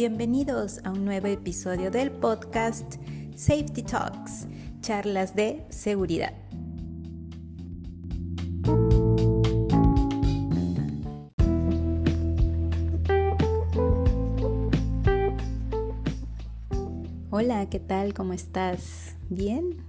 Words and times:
Bienvenidos 0.00 0.80
a 0.84 0.92
un 0.92 1.04
nuevo 1.04 1.26
episodio 1.26 1.90
del 1.90 2.10
podcast 2.10 2.94
Safety 3.36 3.82
Talks, 3.82 4.46
charlas 4.80 5.36
de 5.36 5.62
seguridad. 5.68 6.32
Hola, 17.28 17.68
¿qué 17.68 17.78
tal? 17.78 18.14
¿Cómo 18.14 18.32
estás? 18.32 19.16
¿Bien? 19.28 19.84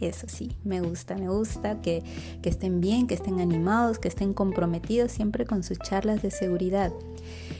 Eso 0.00 0.26
sí, 0.26 0.56
me 0.64 0.80
gusta, 0.80 1.16
me 1.16 1.28
gusta 1.28 1.82
que, 1.82 2.02
que, 2.40 2.48
estén 2.48 2.80
bien, 2.80 3.06
que 3.06 3.14
estén 3.14 3.40
animados, 3.40 3.98
que 3.98 4.08
estén 4.08 4.32
comprometidos 4.32 5.12
siempre 5.12 5.44
con 5.44 5.62
sus 5.62 5.78
charlas 5.80 6.22
de 6.22 6.30
seguridad. 6.30 6.94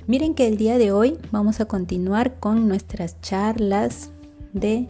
Miren 0.07 0.35
que 0.35 0.47
el 0.47 0.59
día 0.59 0.77
de 0.77 0.93
hoy 0.93 1.17
vamos 1.33 1.61
a 1.61 1.65
continuar 1.65 2.35
con 2.39 2.69
nuestras 2.69 3.19
charlas 3.23 4.11
de 4.53 4.87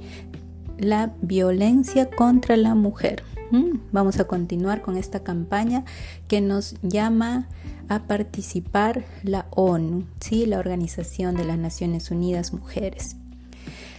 la 0.76 1.14
violencia 1.22 2.10
contra 2.10 2.56
la 2.56 2.74
mujer. 2.74 3.22
¿Mm? 3.52 3.78
Vamos 3.92 4.18
a 4.18 4.24
continuar 4.24 4.82
con 4.82 4.96
esta 4.96 5.22
campaña 5.22 5.84
que 6.26 6.40
nos 6.40 6.74
llama 6.82 7.46
a 7.88 8.02
participar 8.08 9.04
la 9.22 9.46
ONU, 9.50 10.04
¿sí? 10.18 10.46
la 10.46 10.58
Organización 10.58 11.36
de 11.36 11.44
las 11.44 11.58
Naciones 11.58 12.10
Unidas 12.10 12.52
Mujeres. 12.52 13.14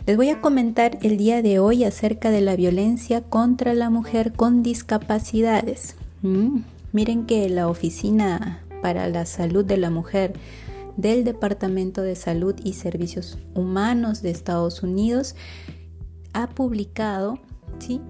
Les 0.05 0.17
voy 0.17 0.29
a 0.29 0.41
comentar 0.41 0.97
el 1.01 1.15
día 1.15 1.41
de 1.41 1.59
hoy 1.59 1.85
acerca 1.85 2.29
de 2.29 2.41
la 2.41 2.57
violencia 2.57 3.21
contra 3.21 3.73
la 3.73 3.89
mujer 3.89 4.33
con 4.33 4.63
discapacidades. 4.63 5.95
¿Mm? 6.23 6.57
Miren 6.91 7.25
que 7.25 7.47
la 7.47 7.69
Oficina 7.69 8.59
para 8.81 9.07
la 9.07 9.25
Salud 9.25 9.63
de 9.63 9.77
la 9.77 9.89
Mujer 9.89 10.33
del 10.97 11.23
Departamento 11.23 12.01
de 12.01 12.15
Salud 12.15 12.55
y 12.63 12.73
Servicios 12.73 13.37
Humanos 13.53 14.21
de 14.21 14.31
Estados 14.31 14.83
Unidos 14.83 15.35
ha 16.33 16.47
publicado, 16.47 17.39
¿sí? 17.79 18.01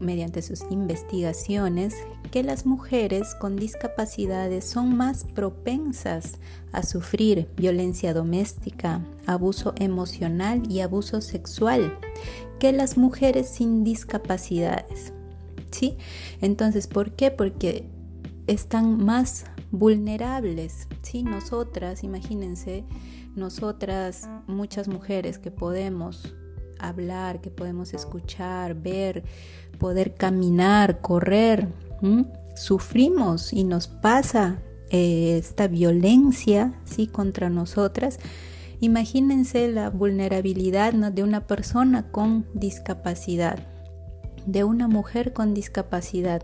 mediante 0.00 0.42
sus 0.42 0.62
investigaciones, 0.70 1.94
que 2.30 2.42
las 2.42 2.66
mujeres 2.66 3.34
con 3.34 3.56
discapacidades 3.56 4.64
son 4.64 4.96
más 4.96 5.24
propensas 5.24 6.38
a 6.72 6.82
sufrir 6.82 7.48
violencia 7.56 8.12
doméstica, 8.14 9.00
abuso 9.26 9.74
emocional 9.76 10.62
y 10.70 10.80
abuso 10.80 11.20
sexual 11.20 11.98
que 12.58 12.72
las 12.72 12.96
mujeres 12.96 13.48
sin 13.48 13.84
discapacidades. 13.84 15.12
¿Sí? 15.70 15.96
Entonces, 16.40 16.86
¿por 16.86 17.12
qué? 17.12 17.30
Porque 17.30 17.84
están 18.46 19.04
más 19.04 19.44
vulnerables. 19.70 20.88
¿sí? 21.02 21.22
Nosotras, 21.22 22.04
imagínense, 22.04 22.84
nosotras, 23.34 24.28
muchas 24.46 24.88
mujeres 24.88 25.38
que 25.38 25.50
podemos 25.50 26.34
hablar, 26.78 27.40
que 27.40 27.50
podemos 27.50 27.94
escuchar, 27.94 28.74
ver, 28.74 29.24
poder 29.78 30.14
caminar, 30.14 31.00
correr, 31.00 31.68
sufrimos 32.54 33.52
y 33.52 33.64
nos 33.64 33.88
pasa 33.88 34.62
eh, 34.90 35.36
esta 35.38 35.68
violencia 35.68 36.74
¿sí? 36.84 37.06
contra 37.06 37.50
nosotras. 37.50 38.18
Imagínense 38.80 39.68
la 39.72 39.90
vulnerabilidad 39.90 40.92
de 40.92 41.22
una 41.22 41.46
persona 41.46 42.10
con 42.10 42.46
discapacidad 42.54 43.77
de 44.48 44.64
una 44.64 44.88
mujer 44.88 45.32
con 45.32 45.54
discapacidad. 45.54 46.42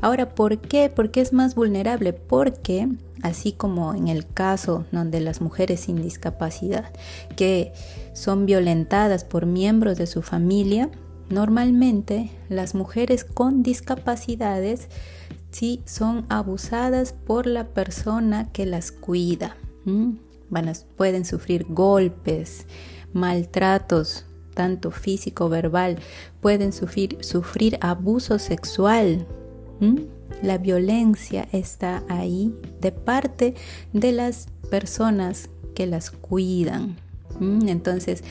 Ahora, 0.00 0.34
¿por 0.34 0.58
qué? 0.58 0.92
Porque 0.94 1.20
es 1.20 1.32
más 1.32 1.54
vulnerable? 1.54 2.12
Porque, 2.12 2.88
así 3.22 3.52
como 3.52 3.94
en 3.94 4.08
el 4.08 4.26
caso 4.26 4.84
donde 4.90 5.20
las 5.20 5.40
mujeres 5.40 5.80
sin 5.80 6.02
discapacidad 6.02 6.92
que 7.36 7.72
son 8.12 8.44
violentadas 8.44 9.24
por 9.24 9.46
miembros 9.46 9.96
de 9.96 10.06
su 10.06 10.20
familia, 10.20 10.90
normalmente 11.30 12.30
las 12.48 12.74
mujeres 12.74 13.24
con 13.24 13.62
discapacidades 13.62 14.88
sí 15.52 15.82
son 15.86 16.26
abusadas 16.28 17.12
por 17.12 17.46
la 17.46 17.68
persona 17.68 18.50
que 18.52 18.66
las 18.66 18.90
cuida. 18.90 19.56
Van 20.50 20.72
pueden 20.96 21.24
sufrir 21.24 21.66
golpes, 21.68 22.66
maltratos, 23.12 24.26
tanto 24.54 24.90
físico, 24.90 25.48
verbal, 25.48 25.98
pueden 26.40 26.72
sufrir, 26.72 27.78
abuso 27.80 28.38
sexual. 28.38 29.26
La 30.42 30.58
violencia 30.58 31.48
está 31.52 32.02
ahí 32.08 32.54
de 32.80 32.92
parte 32.92 33.54
de 33.92 34.12
las 34.12 34.48
personas 34.70 35.48
que 35.74 35.86
las 35.86 36.10
cuidan. 36.10 36.96
Entonces, 37.40 38.22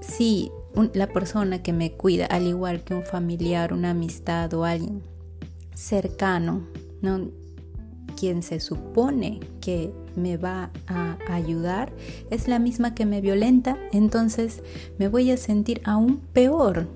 si 0.00 0.50
la 0.94 1.08
persona 1.08 1.62
que 1.62 1.72
me 1.72 1.92
cuida, 1.92 2.26
al 2.26 2.46
igual 2.46 2.84
que 2.84 2.94
un 2.94 3.02
familiar, 3.02 3.72
una 3.72 3.90
amistad 3.90 4.52
o 4.54 4.64
alguien 4.64 5.02
cercano, 5.74 6.66
¿no? 7.00 7.30
quien 8.22 8.42
se 8.42 8.60
supone 8.60 9.40
que 9.60 9.92
me 10.16 10.36
va 10.36 10.70
a 10.86 11.16
ayudar 11.28 11.92
es 12.30 12.48
la 12.48 12.58
misma 12.58 12.94
que 12.94 13.06
me 13.06 13.20
violenta, 13.20 13.78
entonces 13.92 14.62
me 14.98 15.08
voy 15.08 15.30
a 15.30 15.36
sentir 15.36 15.80
aún 15.84 16.20
peor. 16.32 16.86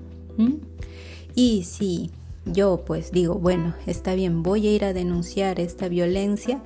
Y 1.35 1.63
si 1.63 2.11
yo 2.45 2.83
pues 2.85 3.11
digo, 3.11 3.35
bueno, 3.35 3.75
está 3.85 4.15
bien, 4.15 4.43
voy 4.43 4.67
a 4.67 4.71
ir 4.71 4.85
a 4.85 4.93
denunciar 4.93 5.59
esta 5.59 5.87
violencia, 5.87 6.61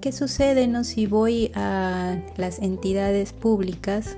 ¿qué 0.00 0.12
sucede 0.12 0.66
no 0.66 0.84
si 0.84 1.06
voy 1.06 1.50
a 1.54 2.20
las 2.36 2.58
entidades 2.58 3.32
públicas 3.32 4.16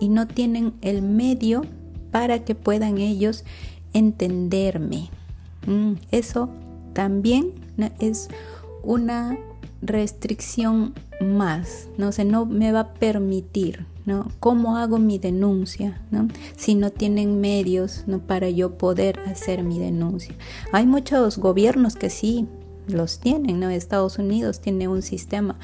y 0.00 0.08
no 0.08 0.26
tienen 0.26 0.74
el 0.82 1.02
medio 1.02 1.62
para 2.10 2.44
que 2.44 2.54
puedan 2.54 2.98
ellos 2.98 3.44
entenderme? 3.92 5.10
Eso 6.10 6.48
también 6.92 7.52
es 7.98 8.28
una 8.82 9.38
restricción 9.82 10.94
más, 11.20 11.88
no 11.96 12.12
sé, 12.12 12.24
no 12.24 12.46
me 12.46 12.72
va 12.72 12.80
a 12.80 12.94
permitir, 12.94 13.86
¿no? 14.06 14.30
¿Cómo 14.40 14.76
hago 14.76 14.98
mi 14.98 15.18
denuncia, 15.18 16.00
¿no? 16.10 16.28
Si 16.56 16.74
no 16.74 16.90
tienen 16.90 17.40
medios, 17.40 18.04
¿no? 18.06 18.20
Para 18.20 18.48
yo 18.50 18.76
poder 18.78 19.20
hacer 19.20 19.62
mi 19.62 19.78
denuncia. 19.78 20.34
Hay 20.72 20.86
muchos 20.86 21.38
gobiernos 21.38 21.96
que 21.96 22.10
sí 22.10 22.46
los 22.88 23.20
tienen, 23.20 23.60
¿no? 23.60 23.70
Estados 23.70 24.18
Unidos 24.18 24.60
tiene 24.60 24.88
un 24.88 25.02
sistema 25.02 25.56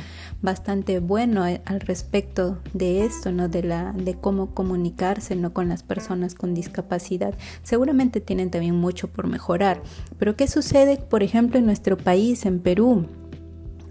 bastante 0.42 1.00
bueno 1.00 1.42
al 1.42 1.80
respecto 1.80 2.58
de 2.72 3.04
esto, 3.04 3.32
¿no? 3.32 3.48
De 3.48 3.62
la 3.62 3.92
de 3.92 4.14
cómo 4.14 4.54
comunicarse, 4.54 5.36
¿no? 5.36 5.52
con 5.52 5.68
las 5.68 5.82
personas 5.82 6.34
con 6.34 6.54
discapacidad. 6.54 7.34
Seguramente 7.62 8.20
tienen 8.20 8.50
también 8.50 8.76
mucho 8.76 9.08
por 9.08 9.26
mejorar. 9.26 9.80
Pero 10.18 10.36
¿qué 10.36 10.46
sucede, 10.48 10.98
por 10.98 11.22
ejemplo, 11.22 11.58
en 11.58 11.66
nuestro 11.66 11.96
país, 11.96 12.46
en 12.46 12.60
Perú? 12.60 13.06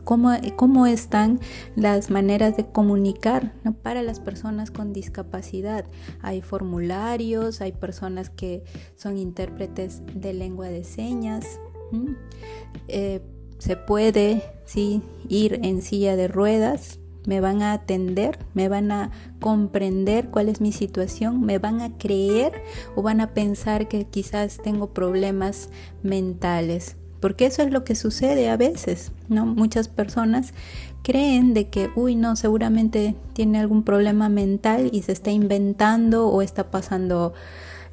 Cómo, 0.05 0.85
están 0.85 1.39
las 1.75 2.09
maneras 2.09 2.55
de 2.55 2.65
comunicar 2.65 3.53
para 3.81 4.03
las 4.03 4.19
personas 4.19 4.71
con 4.71 4.93
discapacidad. 4.93 5.85
Hay 6.21 6.41
formularios, 6.41 7.59
hay 7.59 7.73
personas 7.73 8.29
que 8.29 8.63
son 8.95 9.17
intérpretes 9.17 10.01
de 10.13 10.33
lengua 10.33 10.67
de 10.67 10.83
señas. 10.83 11.59
Eh, 12.87 13.21
se 13.57 13.75
puede 13.75 14.43
¿sí? 14.65 15.01
ir 15.27 15.59
en 15.63 15.81
silla 15.81 16.15
de 16.15 16.27
ruedas, 16.27 16.99
me 17.25 17.41
van 17.41 17.63
a 17.63 17.73
atender, 17.73 18.37
me 18.53 18.69
van 18.69 18.91
a 18.91 19.11
comprender 19.39 20.29
cuál 20.29 20.49
es 20.49 20.61
mi 20.61 20.71
situación, 20.71 21.41
me 21.41 21.57
van 21.57 21.81
a 21.81 21.97
creer 21.97 22.53
o 22.95 23.01
van 23.01 23.21
a 23.21 23.33
pensar 23.33 23.87
que 23.87 24.05
quizás 24.05 24.59
tengo 24.61 24.93
problemas 24.93 25.69
mentales 26.03 26.97
porque 27.25 27.47
eso 27.47 27.63
es 27.63 27.71
lo 27.71 27.83
que 27.83 27.95
sucede 27.95 28.51
a 28.51 28.55
veces, 28.55 29.11
¿no? 29.29 29.47
Muchas 29.47 29.87
personas 29.87 30.53
creen 31.01 31.55
de 31.55 31.69
que, 31.69 31.89
uy, 31.95 32.13
no, 32.13 32.35
seguramente 32.35 33.15
tiene 33.33 33.57
algún 33.59 33.81
problema 33.81 34.29
mental 34.29 34.91
y 34.93 35.01
se 35.01 35.13
está 35.13 35.31
inventando 35.31 36.27
o 36.27 36.43
está 36.43 36.69
pasando 36.69 37.33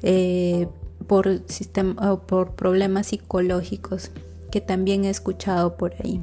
eh, 0.03 0.67
por, 1.07 1.41
sistema, 1.47 2.21
por 2.27 2.51
problemas 2.51 3.07
psicológicos, 3.07 4.11
que 4.51 4.61
también 4.61 5.03
he 5.03 5.09
escuchado 5.09 5.77
por 5.77 5.95
ahí. 6.03 6.21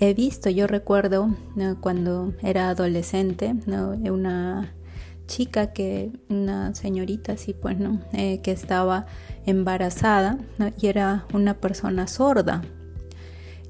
He 0.00 0.12
visto, 0.12 0.50
yo 0.50 0.66
recuerdo 0.66 1.34
cuando 1.80 2.34
era 2.42 2.68
adolescente, 2.68 3.54
¿no? 3.64 3.92
una 3.92 4.74
chica 5.30 5.72
que, 5.72 6.10
una 6.28 6.74
señorita 6.74 7.32
así, 7.32 7.54
pues, 7.54 7.78
¿no? 7.78 8.00
Eh, 8.12 8.40
que 8.42 8.50
estaba 8.50 9.06
embarazada 9.46 10.38
y 10.78 10.88
era 10.88 11.24
una 11.32 11.54
persona 11.54 12.06
sorda. 12.08 12.62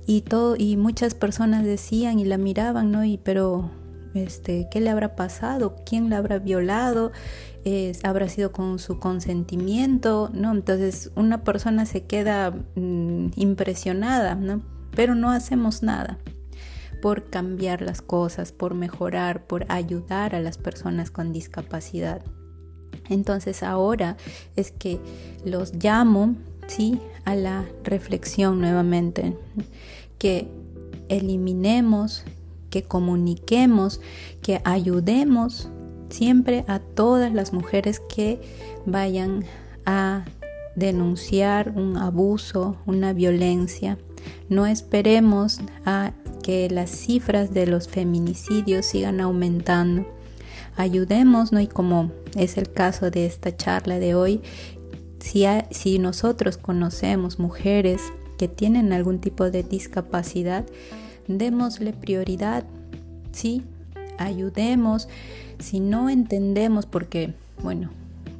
Y, 0.06 0.22
todo, 0.22 0.56
y 0.56 0.76
muchas 0.76 1.14
personas 1.14 1.64
decían 1.64 2.18
y 2.18 2.24
la 2.24 2.38
miraban, 2.38 2.90
¿no? 2.90 3.04
Y 3.04 3.18
pero, 3.18 3.70
este, 4.14 4.68
¿qué 4.70 4.80
le 4.80 4.90
habrá 4.90 5.14
pasado? 5.14 5.76
¿Quién 5.84 6.10
la 6.10 6.16
habrá 6.16 6.38
violado? 6.38 7.12
¿Habrá 8.02 8.28
sido 8.28 8.50
con 8.52 8.78
su 8.78 8.98
consentimiento? 8.98 10.30
¿No? 10.32 10.52
Entonces 10.52 11.12
una 11.14 11.44
persona 11.44 11.84
se 11.84 12.04
queda 12.04 12.52
mm, 12.74 13.32
impresionada, 13.36 14.34
¿no? 14.34 14.62
Pero 14.96 15.14
no 15.14 15.30
hacemos 15.30 15.82
nada. 15.82 16.18
Por 17.00 17.30
cambiar 17.30 17.82
las 17.82 18.02
cosas, 18.02 18.52
por 18.52 18.74
mejorar, 18.74 19.46
por 19.46 19.64
ayudar 19.68 20.34
a 20.34 20.40
las 20.40 20.58
personas 20.58 21.10
con 21.10 21.32
discapacidad. 21.32 22.22
Entonces 23.08 23.62
ahora 23.62 24.16
es 24.56 24.70
que 24.70 25.00
los 25.44 25.74
llamo, 25.74 26.36
¿sí? 26.66 27.00
A 27.24 27.34
la 27.34 27.64
reflexión 27.84 28.60
nuevamente, 28.60 29.36
que 30.18 30.48
eliminemos, 31.08 32.24
que 32.70 32.82
comuniquemos, 32.84 34.00
que 34.42 34.60
ayudemos 34.64 35.68
siempre 36.08 36.64
a 36.68 36.78
todas 36.78 37.32
las 37.32 37.52
mujeres 37.52 38.00
que 38.00 38.40
vayan 38.86 39.44
a 39.86 40.24
denunciar 40.76 41.72
un 41.76 41.96
abuso, 41.96 42.76
una 42.86 43.12
violencia. 43.12 43.98
No 44.48 44.66
esperemos 44.66 45.60
a 45.84 46.12
que 46.42 46.68
las 46.70 46.90
cifras 46.90 47.52
de 47.52 47.66
los 47.66 47.88
feminicidios 47.88 48.86
sigan 48.86 49.20
aumentando. 49.20 50.06
Ayudemos, 50.76 51.52
¿no? 51.52 51.60
Y 51.60 51.66
como 51.66 52.10
es 52.36 52.56
el 52.56 52.72
caso 52.72 53.10
de 53.10 53.26
esta 53.26 53.56
charla 53.56 53.98
de 53.98 54.14
hoy, 54.14 54.40
si, 55.20 55.44
si 55.70 55.98
nosotros 55.98 56.56
conocemos 56.56 57.38
mujeres 57.38 58.00
que 58.38 58.48
tienen 58.48 58.92
algún 58.92 59.20
tipo 59.20 59.50
de 59.50 59.62
discapacidad, 59.62 60.64
démosle 61.28 61.92
prioridad, 61.92 62.64
¿sí? 63.32 63.62
Ayudemos. 64.18 65.08
Si 65.58 65.80
no 65.80 66.08
entendemos, 66.08 66.86
porque, 66.86 67.34
bueno, 67.62 67.90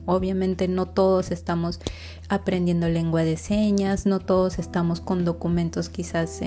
obviamente 0.06 0.68
no 0.68 0.86
todos 0.86 1.30
estamos 1.30 1.80
aprendiendo 2.30 2.88
lengua 2.88 3.24
de 3.24 3.36
señas, 3.36 4.06
no 4.06 4.20
todos 4.20 4.60
estamos 4.60 5.00
con 5.00 5.24
documentos 5.24 5.88
quizás 5.88 6.40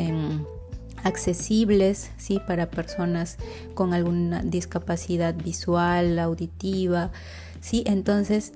accesibles, 1.03 2.09
¿sí? 2.15 2.39
Para 2.47 2.71
personas 2.71 3.38
con 3.74 3.94
alguna 3.94 4.41
discapacidad 4.41 5.35
visual, 5.35 6.18
auditiva, 6.19 7.12
¿sí? 7.59 7.83
Entonces, 7.85 8.53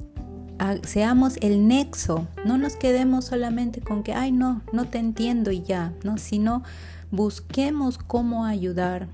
seamos 0.84 1.36
el 1.42 1.68
nexo, 1.68 2.28
no 2.46 2.58
nos 2.58 2.78
quedemos 2.78 3.26
solamente 3.26 3.82
con 3.82 4.04
que, 4.04 4.14
ay, 4.14 4.32
no, 4.32 4.62
no 4.72 4.86
te 4.86 4.98
entiendo 4.98 5.52
y 5.52 5.62
ya, 5.62 5.94
¿no? 6.06 6.18
Sino 6.18 6.64
busquemos 7.12 7.98
cómo 7.98 8.46
ayudar 8.46 9.10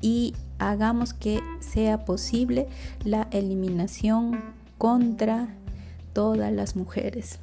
y 0.00 0.32
hagamos 0.60 1.12
que 1.12 1.40
sea 1.58 2.04
posible 2.04 2.68
la 3.04 3.26
eliminación 3.32 4.40
contra 4.78 5.48
todas 6.18 6.52
las 6.52 6.74
mujeres 6.74 7.38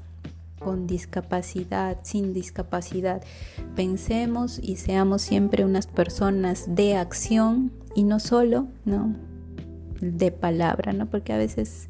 con 0.59 0.85
discapacidad, 0.85 1.99
sin 2.03 2.33
discapacidad. 2.33 3.23
Pensemos 3.73 4.59
y 4.61 4.75
seamos 4.75 5.21
siempre 5.21 5.63
unas 5.63 5.87
personas 5.87 6.65
de 6.67 6.97
acción 6.97 7.71
y 7.95 8.03
no 8.03 8.19
solo, 8.19 8.67
¿no? 8.83 9.15
de 10.01 10.29
palabra, 10.29 10.91
¿no? 10.91 11.05
Porque 11.05 11.31
a 11.31 11.37
veces, 11.37 11.87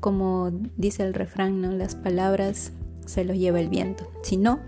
como 0.00 0.50
dice 0.78 1.02
el 1.02 1.12
refrán, 1.12 1.60
¿no? 1.60 1.70
Las 1.70 1.96
palabras 1.96 2.72
se 3.04 3.24
los 3.24 3.36
lleva 3.36 3.60
el 3.60 3.68
viento, 3.68 4.10
sino 4.22 4.58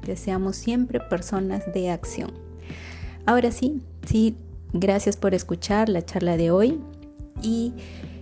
que 0.00 0.16
seamos 0.16 0.56
siempre 0.56 1.00
personas 1.00 1.70
de 1.74 1.90
acción. 1.90 2.32
Ahora 3.26 3.52
sí, 3.52 3.82
sí, 4.06 4.38
gracias 4.72 5.18
por 5.18 5.34
escuchar 5.34 5.90
la 5.90 6.02
charla 6.02 6.38
de 6.38 6.50
hoy 6.50 6.80
y 7.42 7.74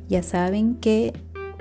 ya 0.08 0.24
saben 0.24 0.74
que 0.74 1.12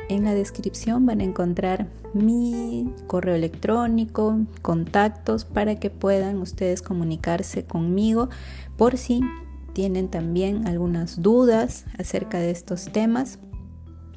en 0.10 0.24
la 0.24 0.34
descripción 0.34 1.06
van 1.06 1.22
a 1.22 1.24
encontrar 1.24 1.88
mi 2.14 2.94
correo 3.08 3.36
electrónico, 3.36 4.40
contactos 4.62 5.46
para 5.46 5.76
que 5.76 5.90
puedan 5.90 6.38
ustedes 6.38 6.82
comunicarse 6.82 7.66
conmigo 7.66 8.30
por 8.78 8.98
si 8.98 9.22
tienen 9.74 10.10
también 10.10 10.68
algunas 10.68 11.22
dudas 11.22 11.86
acerca 11.98 12.40
de 12.40 12.52
estos 12.52 12.86
temas 12.86 13.40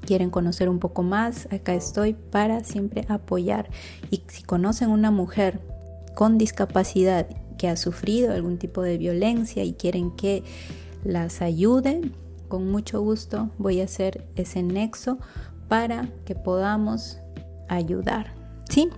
quieren 0.01 0.31
conocer 0.31 0.69
un 0.69 0.79
poco 0.79 1.03
más, 1.03 1.47
acá 1.53 1.75
estoy 1.75 2.15
para 2.15 2.65
siempre 2.65 3.05
apoyar. 3.09 3.71
Y 4.11 4.23
si 4.29 4.43
conocen 4.43 4.91
una 4.91 5.11
mujer 5.11 5.61
con 6.15 6.39
discapacidad 6.39 7.29
que 7.59 7.69
ha 7.69 7.77
sufrido 7.77 8.33
algún 8.33 8.59
tipo 8.59 8.83
de 8.83 8.99
violencia 8.99 9.65
y 9.65 9.75
quieren 9.75 10.11
que 10.13 10.43
las 11.05 11.43
ayude, 11.43 12.01
con 12.49 12.71
mucho 12.71 13.01
gusto 13.03 13.51
voy 13.59 13.81
a 13.81 13.85
hacer 13.85 14.27
ese 14.35 14.63
nexo 14.63 15.19
para 15.71 16.09
que 16.25 16.35
podamos 16.35 17.21
ayudar. 17.69 18.35
¿Sí? 18.69 18.91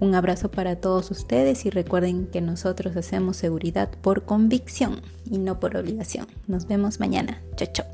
Un 0.00 0.14
abrazo 0.14 0.50
para 0.50 0.76
todos 0.76 1.10
ustedes 1.10 1.64
y 1.64 1.70
recuerden 1.70 2.26
que 2.26 2.42
nosotros 2.42 2.94
hacemos 2.96 3.38
seguridad 3.38 3.90
por 4.02 4.24
convicción 4.24 5.00
y 5.24 5.38
no 5.38 5.58
por 5.58 5.76
obligación. 5.76 6.26
Nos 6.46 6.66
vemos 6.66 7.00
mañana. 7.00 7.42
Chao, 7.56 7.68
chao. 7.72 7.86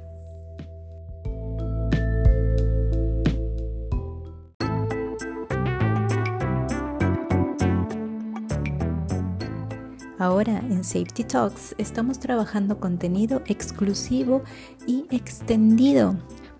Ahora 10.18 10.58
en 10.58 10.82
Safety 10.82 11.24
Talks 11.24 11.74
estamos 11.78 12.18
trabajando 12.18 12.80
contenido 12.80 13.42
exclusivo 13.46 14.42
y 14.86 15.04
extendido 15.10 16.16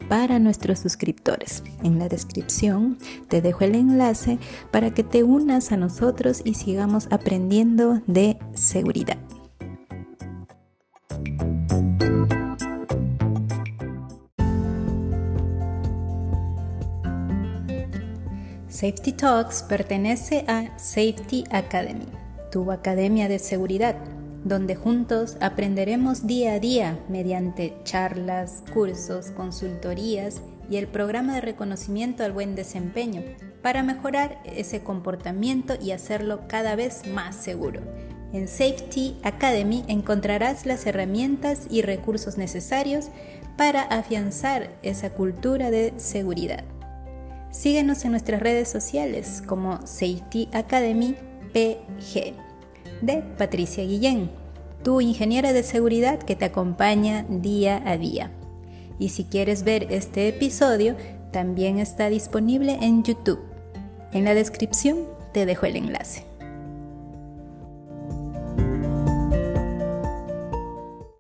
para 0.09 0.39
nuestros 0.39 0.79
suscriptores. 0.79 1.63
En 1.83 1.99
la 1.99 2.09
descripción 2.09 2.99
te 3.29 3.41
dejo 3.41 3.65
el 3.65 3.75
enlace 3.75 4.39
para 4.71 4.93
que 4.93 5.03
te 5.03 5.23
unas 5.23 5.73
a 5.73 5.77
nosotros 5.77 6.43
y 6.45 6.55
sigamos 6.55 7.09
aprendiendo 7.11 8.01
de 8.07 8.39
seguridad. 8.55 9.19
Safety 18.69 19.13
Talks 19.13 19.63
pertenece 19.63 20.45
a 20.49 20.79
Safety 20.79 21.45
Academy 21.51 22.07
tu 22.51 22.73
Academia 22.73 23.29
de 23.29 23.39
Seguridad, 23.39 23.97
donde 24.47 24.77
juntos 24.77 25.37
aprenderemos 25.41 26.29
día 26.29 26.53
a 26.53 26.61
día 26.61 27.01
mediante 27.09 27.77
charlas, 27.83 28.63
cursos, 28.73 29.33
consultorías 29.33 30.41
y 30.71 30.77
el 30.77 30.87
programa 30.87 31.35
de 31.35 31.41
reconocimiento 31.41 32.23
al 32.23 32.31
buen 32.31 32.55
desempeño 32.55 33.25
para 33.61 33.83
mejorar 33.83 34.41
ese 34.45 34.85
comportamiento 34.85 35.75
y 35.83 35.91
hacerlo 35.91 36.43
cada 36.47 36.77
vez 36.77 37.09
más 37.09 37.35
seguro. 37.35 37.81
En 38.33 38.47
Safety 38.47 39.17
Academy 39.25 39.85
encontrarás 39.89 40.65
las 40.65 40.87
herramientas 40.87 41.67
y 41.69 41.83
recursos 41.83 42.39
necesarios 42.39 43.07
para 43.57 43.83
afianzar 43.83 44.71
esa 44.83 45.11
cultura 45.11 45.73
de 45.73 45.93
seguridad. 45.97 46.63
Síguenos 47.51 48.05
en 48.05 48.13
nuestras 48.13 48.41
redes 48.41 48.69
sociales 48.69 49.43
como 49.45 49.85
Safety 49.85 50.49
Academy 50.53 51.17
PG 51.53 52.46
de 53.01 53.23
Patricia 53.39 53.85
Guillén, 53.85 54.31
tu 54.83 55.01
ingeniera 55.01 55.53
de 55.53 55.63
seguridad 55.63 56.19
que 56.19 56.37
te 56.37 56.45
acompaña 56.45 57.25
día 57.29 57.83
a 57.87 57.97
día. 57.97 58.31
Y 58.99 59.11
si 59.11 59.25
quieres 59.25 59.63
ver 59.63 59.87
este 59.91 60.29
episodio, 60.29 60.97
también 61.33 61.79
está 61.79 62.09
disponible 62.09 62.79
en 62.81 63.03
YouTube. 63.03 63.41
En 64.13 64.25
la 64.25 64.35
descripción 64.35 64.99
te 65.33 65.47
dejo 65.47 65.67
el 65.67 65.77
enlace. 65.77 66.26